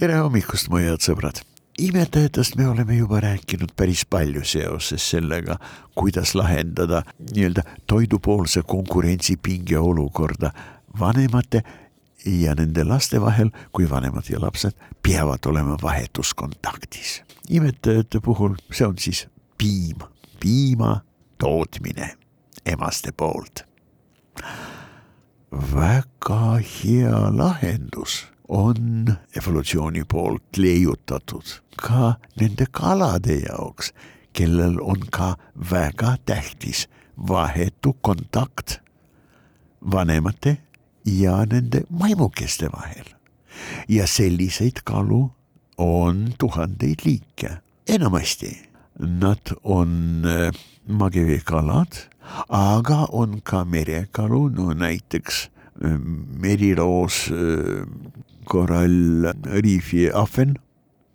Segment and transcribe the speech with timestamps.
[0.00, 1.42] tere hommikust, mu head sõbrad!
[1.80, 5.58] imetajatest me oleme juba rääkinud päris palju seoses sellega,
[5.96, 10.50] kuidas lahendada nii-öelda toidupoolse konkurentsipinge olukorda
[11.00, 11.60] vanemate
[12.24, 14.72] ja nende laste vahel, kui vanemad ja lapsed
[15.04, 17.20] peavad olema vahetuskontaktis.
[17.50, 19.26] imetajate puhul see on siis
[19.58, 20.00] piim,
[20.40, 21.00] piima
[21.38, 22.14] tootmine
[22.64, 23.66] emaste poolt.
[25.52, 33.92] väga hea lahendus on evolutsiooni poolt leiutatud ka nende kalade jaoks,
[34.32, 35.36] kellel on ka
[35.70, 36.88] väga tähtis
[37.28, 38.80] vahetu kontakt
[39.92, 40.56] vanemate
[41.04, 43.04] ja nende maimukeste vahel.
[43.88, 45.30] ja selliseid kalu
[45.78, 47.50] on tuhandeid liike,
[47.88, 50.52] enamasti nad on äh,
[50.88, 51.92] mageveekalad,
[52.48, 57.84] aga on ka merekalu, no näiteks meriroos äh,
[58.50, 59.30] korall,
[59.62, 60.56] riifi ahven.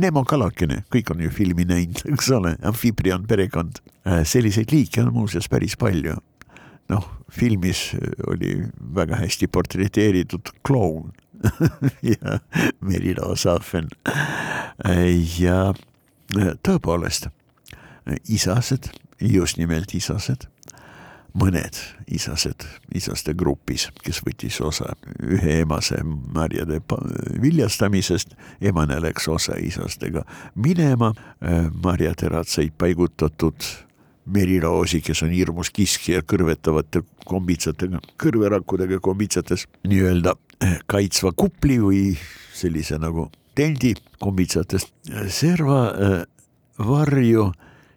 [0.00, 3.82] Nemo kalakene, kõik on ju filmi näinud, eks ole, amfiibrion perekond.
[4.08, 6.18] Äh, selliseid liike on muuseas päris palju.
[6.90, 7.94] noh, filmis
[8.28, 11.12] oli väga hästi portreteeritud kloun
[12.10, 12.38] ja
[12.80, 13.88] Meriloos ahven.
[14.84, 17.30] Äh, ja äh, tõepoolest,
[18.28, 20.48] isased, just nimelt isased
[21.38, 21.78] mõned
[22.12, 26.80] isased, isaste grupis, kes võttis osa ühe emase marjade
[27.42, 31.12] viljastamisest, emane läks osa isastega minema,
[31.84, 33.64] marjaterad said paigutatud
[34.32, 40.36] meriroosi, kes on hirmus kiskja kõrvetavate kombitsatega, kõrverakkudega kombitsates nii-öelda
[40.86, 42.02] kaitsva kupli või
[42.54, 44.92] sellise nagu tendi kombitsatest.
[45.32, 45.80] Serva
[46.78, 47.50] varju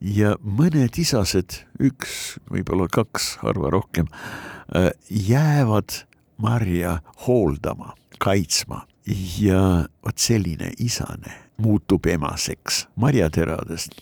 [0.00, 4.08] ja mõned isased, üks, võib-olla kaks, harva rohkem,
[4.74, 6.02] äh, jäävad
[6.36, 8.84] marja hooldama, kaitsma
[9.38, 12.86] ja vot selline isane muutub emaseks.
[12.96, 14.00] marjateradest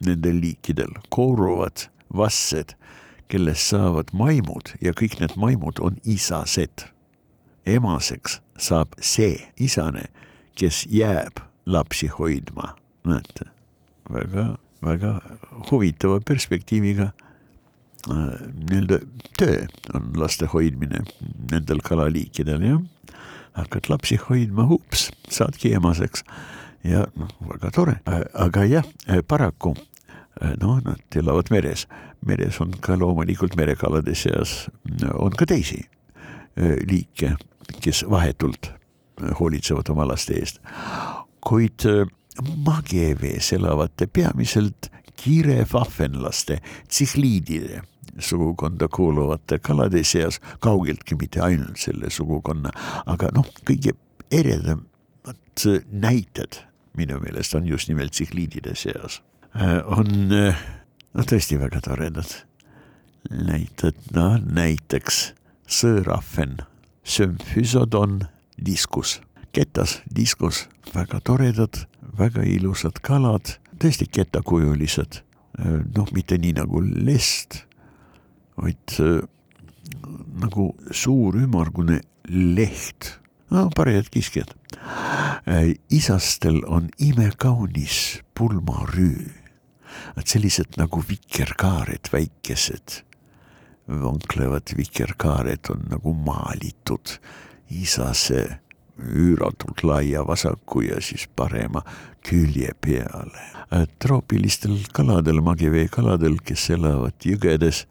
[0.00, 2.74] nendel liikidel kooruvad vassed,
[3.28, 6.90] kellest saavad maimud ja kõik need maimud on isased.
[7.66, 10.06] emaseks saab see isane,
[10.54, 13.50] kes jääb lapsi hoidma, näete,
[14.10, 15.20] väga väga
[15.70, 17.10] huvitava perspektiiviga.
[18.10, 18.16] Äh,
[18.70, 19.00] nii-öelda
[19.38, 19.64] töö
[19.94, 21.02] on laste hoidmine
[21.50, 22.82] nendel kalaliikidel, jah.
[23.56, 26.24] hakkad lapsi hoidma, ups, saadki emaseks.
[26.84, 29.74] Ja noh, väga tore, äh, aga jah, äh, paraku
[30.60, 31.86] noh, nad elavad meres,
[32.26, 34.66] meres on ka loomulikult merekalade seas
[35.16, 35.78] on ka teisi
[36.56, 37.30] liike,
[37.80, 38.68] kes vahetult
[39.40, 40.60] hoolitsevad oma laste eest,
[41.40, 41.88] kuid
[42.42, 47.82] magevees elavate peamiselt kirefahvenlaste, tsihliidide
[48.18, 52.72] sugukonda kuuluvate kalade seas, kaugeltki mitte ainult selle sugukonna,
[53.06, 53.92] aga noh, kõige
[54.32, 56.60] eredamad näited
[56.96, 59.20] minu meelest on just nimelt tsihliidide seas.
[59.84, 62.32] on noh, tõesti väga toredad
[63.30, 65.32] näited, no näiteks
[65.66, 66.60] sõõrahven,
[67.04, 68.20] sümfüsodon
[68.56, 69.20] discus,
[69.52, 71.84] ketas discus, väga toredad
[72.18, 75.20] väga ilusad kalad, tõesti ketakujulised,
[75.96, 77.62] noh, mitte nii nagu lest,
[78.56, 78.96] vaid
[80.42, 83.16] nagu suur ümmargune leht,
[83.52, 84.52] no parajad kiskjad.
[85.90, 89.30] isastel on imekaunis pulmarüü,
[90.16, 93.02] et sellised nagu vikerkaared, väikesed,
[93.86, 97.18] vanklevad vikerkaared on nagu maalitud
[97.70, 98.58] isase
[98.98, 101.82] üüratult laia vasaku ja siis parema
[102.28, 103.42] külje peale.
[103.98, 107.84] troopilistel kaladel, magiveekaladel, kes elavad jõgedes,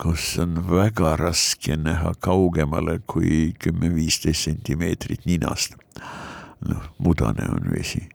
[0.00, 5.76] kus on väga raske näha kaugemale kui kümme-viisteist sentimeetrit ninast.
[6.60, 8.08] noh, mudane on vesi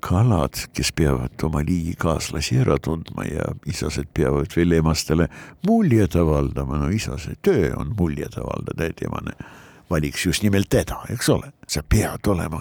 [0.00, 5.28] kalad, kes peavad oma liigikaaslasi ära tundma ja isased peavad veel emastele
[5.66, 9.36] muljet avaldama, no isase töö on muljet avaldada, et emane
[9.90, 11.52] valiks just nimelt teda, eks ole.
[11.68, 12.60] sa pead olema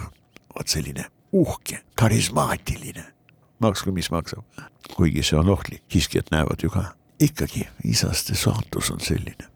[0.56, 1.06] vot selline
[1.36, 3.04] uhke, karismaatiline,
[3.60, 4.44] maksku mis maksab.
[4.95, 6.94] kuigi see on ohtlik, kiskjad näevad ju ka.
[7.19, 9.50] ikkagi isaste saatus on selline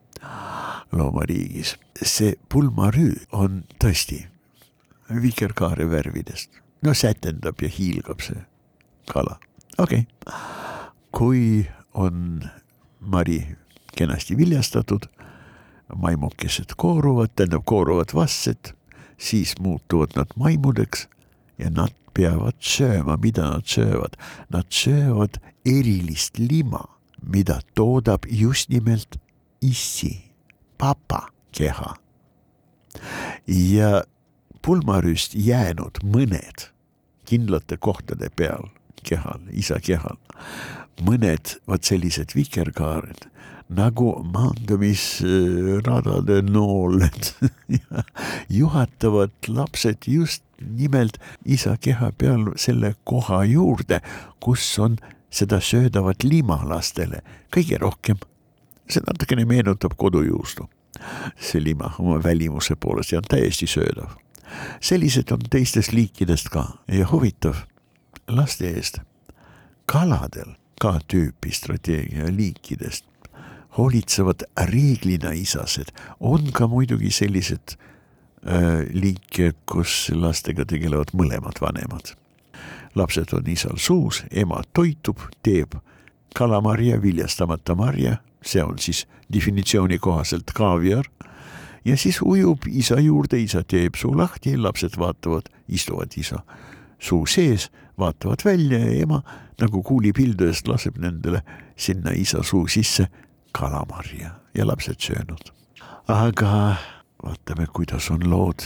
[0.91, 1.77] loomariigis.
[2.03, 4.25] see pulmarüü on tõesti
[5.21, 6.49] vikerkaare värvidest.
[6.81, 8.45] no sätendab ja hiilgab see
[9.11, 9.39] kala,
[9.77, 10.33] okei okay..
[11.11, 12.43] kui on
[12.99, 13.57] mari
[13.97, 15.09] kenasti viljastatud
[15.95, 18.73] maimukesed kooruvad, tähendab kooruvad vastsed,
[19.17, 21.07] siis muutuvad nad maimudeks
[21.57, 24.17] ja nad peavad sööma, mida nad söövad.
[24.49, 26.85] Nad söövad erilist lima,
[27.21, 29.19] mida toodab just nimelt
[29.61, 30.31] issi,
[30.77, 31.95] papa keha.
[33.47, 34.03] ja
[34.65, 36.69] pulmarüüst jäänud mõned
[37.29, 38.67] kindlate kohtade peal
[39.05, 40.17] kehal, isa kehal,
[41.05, 43.29] mõned vot sellised vikerkaared
[43.69, 47.33] nagu maandumisradade nooled
[48.59, 50.43] juhatavad lapsed just
[50.77, 54.01] nimelt isa keha peal selle koha juurde,
[54.39, 54.97] kus on
[55.29, 57.21] seda söödavat lima lastele
[57.55, 58.17] kõige rohkem.
[58.89, 60.69] see natukene meenutab kodujuustu.
[61.37, 64.09] see lima oma välimuse poolest ja on täiesti söödav.
[64.81, 67.55] sellised on teistest liikidest ka ja huvitav
[68.27, 68.99] laste eest.
[69.85, 73.08] kaladel ka tüüpi strateegia liikidest
[73.79, 82.15] hoolitsevad reeglina isased, on ka muidugi sellised äh, liike, kus lastega tegelevad mõlemad vanemad.
[82.95, 85.75] lapsed on isal suus, ema toitub, teeb
[86.35, 91.05] kalamarja, viljastamata marja, see on siis definitsiooni kohaselt kaaviar
[91.85, 96.41] ja siis ujub isa juurde, isa teeb suu lahti, lapsed vaatavad, istuvad isa
[96.99, 99.21] suu sees, vaatavad välja ja ema
[99.61, 101.41] nagu kuulipildujast laseb nendele
[101.75, 103.07] sinna isa suu sisse
[103.51, 105.51] kalamarja ja lapsed söönud.
[106.07, 106.75] aga
[107.23, 108.63] vaatame, kuidas on lood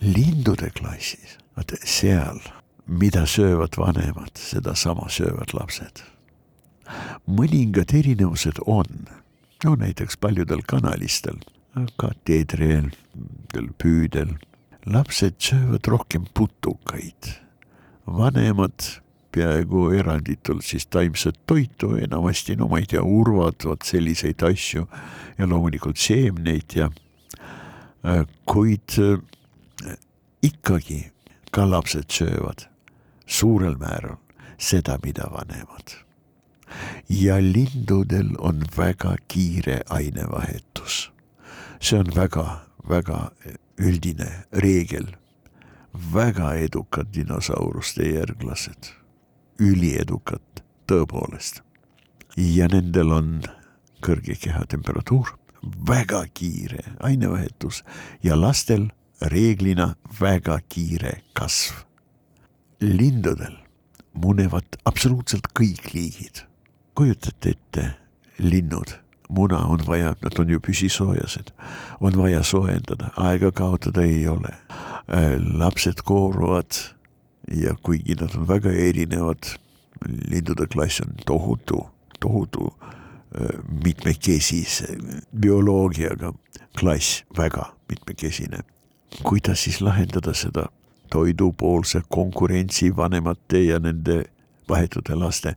[0.00, 2.40] lindude klassis, vaata seal,
[2.86, 6.02] mida söövad vanemad, sedasama söövad lapsed.
[7.26, 9.06] mõningad erinevused on,
[9.64, 11.38] no näiteks paljudel kanalistel,
[11.96, 12.90] kateedril,
[13.78, 14.34] püüdel,
[14.86, 17.36] lapsed söövad rohkem putukaid,
[18.06, 19.00] vanemad
[19.32, 24.86] peaaegu eranditult siis taimset toitu, enamasti no ma ei tea, urvad, vot selliseid asju
[25.38, 26.90] ja loomulikult seemneid ja
[28.04, 29.96] äh, kuid äh,
[30.42, 31.10] ikkagi
[31.50, 32.66] ka lapsed söövad
[33.26, 34.18] suurel määral
[34.58, 35.96] seda, mida vanemad.
[37.08, 41.10] ja lindudel on väga kiire ainevahetus.
[41.80, 43.30] see on väga-väga
[43.78, 45.16] üldine reegel.
[46.14, 48.99] väga edukad dinosauruste järglased
[49.60, 51.62] üliedukad, tõepoolest.
[52.36, 53.42] ja nendel on
[54.00, 55.34] kõrge kehatemperatuur,
[55.88, 57.82] väga kiire ainevahetus
[58.22, 58.88] ja lastel
[59.20, 61.74] reeglina väga kiire kasv.
[62.80, 63.58] lindudel
[64.12, 66.46] munevad absoluutselt kõik liigid.
[66.94, 67.84] kujutate ette,
[68.38, 68.96] linnud,
[69.28, 71.52] muna on vaja, nad on ju püsisoojased,
[72.00, 74.56] on vaja soojendada, aega kaotada ei ole.
[75.58, 76.72] lapsed kooruvad
[77.50, 79.56] ja kuigi nad on väga erinevad,
[80.30, 81.86] lindude klass on tohutu,
[82.20, 82.74] tohutu
[83.84, 84.96] mitmekesise
[85.40, 86.32] bioloogiaga
[86.78, 88.58] klass, väga mitmekesine.
[89.22, 90.66] kuidas siis lahendada seda
[91.10, 94.24] toidupoolse konkurentsi vanemate ja nende
[94.68, 95.56] vahetute laste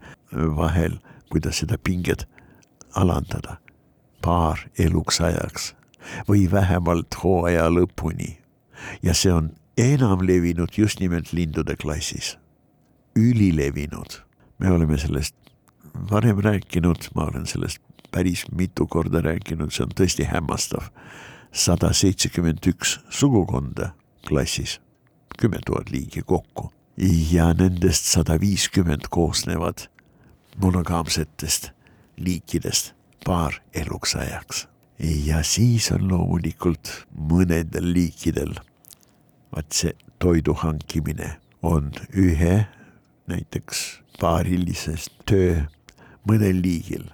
[0.55, 0.97] vahel,
[1.29, 2.27] kuidas seda pinget
[2.95, 3.57] alandada
[4.21, 5.73] paar eluks ajaks
[6.27, 8.37] või vähemalt hooaja lõpuni.
[9.03, 12.37] ja see on enam levinud just nimelt lindude klassis.
[13.15, 14.23] ülilevinud,
[14.57, 15.35] me oleme sellest
[16.09, 17.77] varem rääkinud, ma olen sellest
[18.11, 20.89] päris mitu korda rääkinud, see on tõesti hämmastav.
[21.51, 23.93] sada seitsekümmend üks sugukonda
[24.27, 24.79] klassis,
[25.37, 26.71] kümme tuhat liigi kokku
[27.31, 29.87] ja nendest sada viiskümmend koosnevad
[30.57, 31.69] monogaamsetest
[32.17, 32.93] liikidest
[33.25, 34.67] paar eluks ajaks.
[34.99, 38.53] ja siis on loomulikult mõnedel liikidel
[39.55, 42.65] vaat see toidu hankimine on ühe
[43.27, 45.63] näiteks paarilisest töö
[46.27, 47.05] mõnel liigil.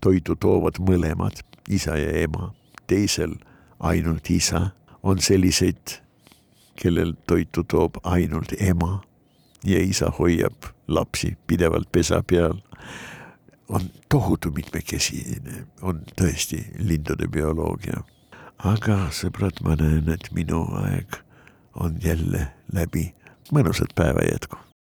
[0.00, 2.52] toidu toovad mõlemad, isa ja ema,
[2.86, 3.32] teisel
[3.80, 4.70] ainult isa,
[5.02, 5.98] on selliseid,
[6.76, 9.02] kellel toitu toob ainult ema
[9.64, 12.60] ja isa hoiab lapsi pidevalt pesa peal.
[13.68, 18.04] on tohutu mitmekesine, on tõesti lindude bioloogia.
[18.58, 21.25] aga sõbrad, ma näen, et minu aeg
[21.80, 23.14] on jälle läbi.
[23.52, 24.56] mõnusat päeva jätku.